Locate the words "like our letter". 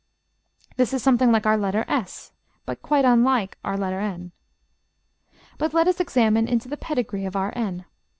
1.31-1.85